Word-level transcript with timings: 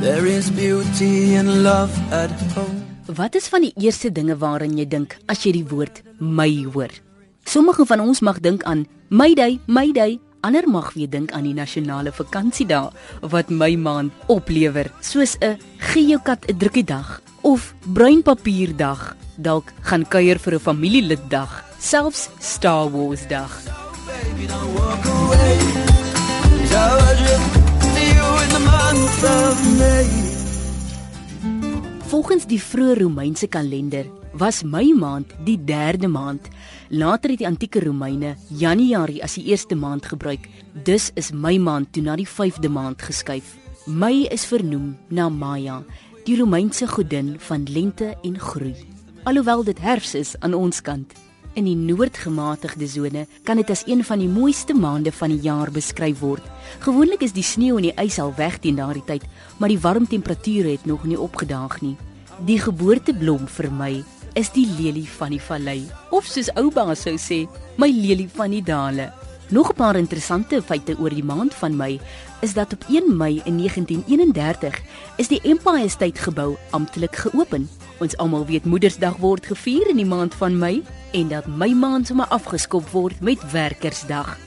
There 0.00 0.24
is 0.24 0.48
beauty 0.48 1.36
and 1.36 1.60
love 1.62 1.92
at 2.08 2.32
home. 2.56 2.80
Wat 3.04 3.34
is 3.36 3.50
van 3.52 3.66
die 3.66 3.72
eerste 3.76 4.08
dinge 4.08 4.32
waaraan 4.40 4.78
jy 4.80 4.86
dink 4.88 5.18
as 5.28 5.42
jy 5.44 5.52
die 5.58 5.66
woord 5.68 6.00
my 6.16 6.48
hoor? 6.72 6.88
Sommige 7.44 7.84
van 7.84 8.00
ons 8.00 8.22
mag 8.24 8.40
dink 8.40 8.64
aan 8.64 8.86
Mayday, 9.12 9.58
Mayday. 9.68 10.16
Ander 10.40 10.64
mag 10.64 10.94
weer 10.96 11.10
dink 11.12 11.34
aan 11.36 11.44
die 11.44 11.52
nasionale 11.52 12.14
vakansiedag 12.16 12.96
wat 13.28 13.52
my 13.52 13.74
maand 13.76 14.16
oplewer, 14.32 14.88
soos 15.04 15.36
'n 15.44 15.60
gee 15.92 16.08
jou 16.16 16.20
kat 16.24 16.48
'n 16.48 16.56
drukkie 16.56 16.88
dag 16.88 17.20
of 17.42 17.74
bruinpapierdag, 17.84 19.16
dalk 19.36 19.68
gaan 19.82 20.08
kuier 20.08 20.38
vir 20.40 20.54
'n 20.54 20.64
familieliddag, 20.64 21.64
selfs 21.78 22.30
Star 22.40 22.88
Wars 22.88 23.28
dag. 23.28 23.52
Baby, 24.08 24.48
Volgens 32.20 32.44
die 32.44 32.58
vroeë 32.60 32.98
Romeinse 32.98 33.46
kalender 33.48 34.04
was 34.36 34.58
Mei 34.60 34.90
maand 34.92 35.30
die 35.46 35.54
derde 35.56 36.08
maand. 36.12 36.50
Later 36.92 37.32
het 37.32 37.40
die 37.40 37.46
antieke 37.48 37.80
Romeine 37.80 38.34
Januarie 38.60 39.22
as 39.24 39.38
die 39.38 39.46
eerste 39.48 39.72
maand 39.74 40.04
gebruik. 40.10 40.44
Dus 40.84 41.06
is 41.16 41.30
Mei 41.32 41.54
maand 41.56 41.88
toe 41.94 42.02
na 42.04 42.18
die 42.20 42.28
vyfde 42.28 42.68
maand 42.68 43.00
geskuif. 43.08 43.54
Mei 43.86 44.26
is 44.28 44.44
vernoem 44.44 44.98
na 45.08 45.30
Maia, 45.32 45.78
die 46.26 46.36
Romeinse 46.36 46.90
godin 46.92 47.38
van 47.40 47.64
lente 47.72 48.10
en 48.20 48.36
groei. 48.36 48.74
Alhoewel 49.24 49.64
dit 49.70 49.80
herfs 49.80 50.12
is 50.20 50.34
aan 50.44 50.58
ons 50.60 50.82
kant, 50.84 51.16
in 51.56 51.64
die 51.64 51.78
noordgematigde 51.78 52.90
sone 52.98 53.24
kan 53.48 53.56
dit 53.62 53.72
as 53.72 53.86
een 53.88 54.04
van 54.04 54.20
die 54.20 54.28
mooiste 54.28 54.76
maande 54.76 55.12
van 55.22 55.32
die 55.32 55.40
jaar 55.48 55.72
beskryf 55.72 56.20
word. 56.20 56.44
Gewoonlik 56.84 57.24
is 57.24 57.32
die 57.32 57.48
sneeu 57.48 57.80
en 57.80 57.88
die 57.88 57.96
ys 58.04 58.20
al 58.20 58.36
weg 58.36 58.60
teen 58.60 58.76
daardie 58.76 59.08
tyd, 59.08 59.24
maar 59.56 59.72
die 59.72 59.80
warm 59.80 60.04
temperature 60.04 60.76
het 60.76 60.84
nog 60.84 61.08
nie 61.08 61.18
opgedaag 61.18 61.80
nie. 61.80 61.96
Die 62.48 62.56
geboorteblom 62.56 63.44
vir 63.52 63.66
my 63.76 63.90
is 64.38 64.48
die 64.54 64.64
lelie 64.78 65.04
van 65.18 65.34
die 65.34 65.42
vallei, 65.44 65.82
of 66.08 66.24
soos 66.24 66.48
oupa 66.56 66.86
sou 66.96 67.18
sê, 67.20 67.42
my 67.76 67.90
lelie 67.92 68.30
van 68.32 68.54
die 68.54 68.62
dale. 68.64 69.10
Nog 69.50 69.70
'n 69.70 69.76
paar 69.76 69.96
interessante 69.96 70.62
feite 70.62 70.96
oor 70.98 71.10
die 71.10 71.24
maand 71.24 71.52
van 71.54 71.76
Mei 71.76 72.00
is 72.40 72.54
dat 72.54 72.72
op 72.72 72.84
1 72.88 73.16
Mei 73.16 73.42
in 73.44 73.58
1931 73.58 74.80
is 75.16 75.28
die 75.28 75.40
Empire 75.42 75.88
State 75.88 76.20
gebou 76.20 76.56
amptelik 76.70 77.16
geopen. 77.16 77.68
Ons 78.00 78.16
almal 78.16 78.46
weet 78.46 78.64
Moedersdag 78.64 79.16
word 79.16 79.46
gevier 79.46 79.88
in 79.88 79.96
die 79.96 80.06
maand 80.06 80.34
van 80.34 80.58
Mei 80.58 80.82
en 81.12 81.28
dat 81.28 81.46
Mei 81.46 81.74
maand 81.74 82.06
sommer 82.06 82.26
afgeskop 82.26 82.88
word 82.90 83.20
met 83.20 83.52
Werkersdag. 83.52 84.38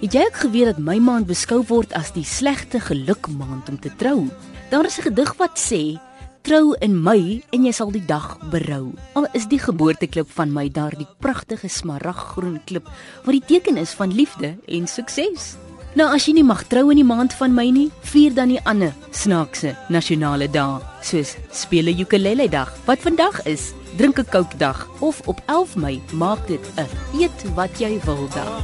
Het 0.00 0.12
jy 0.12 0.20
ook 0.20 0.36
geweet 0.36 0.64
dat 0.64 0.78
Mei 0.78 1.00
maand 1.00 1.26
beskou 1.26 1.64
word 1.66 1.92
as 1.92 2.12
die 2.12 2.24
slegte 2.24 2.80
gelukmaand 2.80 3.68
om 3.68 3.80
te 3.80 3.90
trou? 3.96 4.28
Daar 4.70 4.84
is 4.84 4.98
'n 4.98 5.02
gedig 5.02 5.34
wat 5.36 5.56
sê: 5.58 5.98
Trou 6.46 6.76
in 6.78 6.92
Mei 6.94 7.40
en 7.50 7.64
jy 7.66 7.72
sal 7.74 7.88
die 7.90 8.04
dag 8.06 8.36
berou. 8.52 8.92
Al 9.18 9.24
is 9.34 9.48
die 9.50 9.58
geboorteklip 9.58 10.28
van 10.30 10.52
my 10.54 10.68
daardie 10.70 11.08
pragtige 11.18 11.66
smaraggroen 11.66 12.60
klip 12.68 12.86
wat 13.24 13.34
die 13.34 13.42
teken 13.48 13.80
is 13.82 13.96
van 13.98 14.14
liefde 14.14 14.52
en 14.70 14.86
sukses. 14.86 15.56
Nou 15.98 16.06
as 16.14 16.28
jy 16.28 16.36
nie 16.36 16.44
mag 16.46 16.62
trou 16.70 16.84
in 16.94 17.00
die 17.00 17.08
maand 17.08 17.34
van 17.34 17.50
Mei 17.56 17.72
nie, 17.74 17.88
vier 18.12 18.30
dan 18.36 18.54
die 18.54 18.62
ander 18.62 18.94
snaakse 19.10 19.74
nasionale 19.90 20.46
dae, 20.46 20.78
soos 21.02 21.34
speel 21.50 21.90
'n 21.90 22.06
ukulele 22.06 22.46
dag 22.48 22.70
wat 22.86 23.02
vandag 23.02 23.42
is, 23.42 23.74
drink 23.98 24.20
'n 24.20 24.30
Coke 24.30 24.56
dag 24.56 24.86
of 25.00 25.26
op 25.26 25.42
11 25.50 25.74
Mei 25.74 26.00
maak 26.12 26.46
dit 26.46 26.62
'n 26.78 26.86
eet 27.18 27.54
wat 27.56 27.74
jy 27.80 27.98
wil 28.06 28.28
dag. 28.30 28.62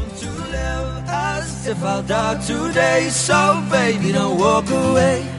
If 1.66 1.82
I'll 1.82 2.02
die 2.06 2.38
today. 2.46 3.10
So 3.10 3.62
baby, 3.70 4.12
don't 4.12 4.38
walk 4.38 4.70
away. 4.70 5.31